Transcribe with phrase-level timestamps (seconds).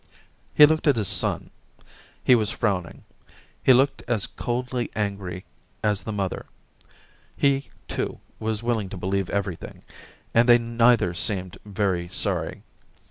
[0.55, 1.51] He looked at his son;
[2.23, 3.03] he was frowning;
[3.61, 5.45] he looked as coldly angry
[5.83, 6.47] as the mother.
[7.37, 9.83] He, too, was willing to believe everything,
[10.33, 12.63] and they neither seemed very sorry...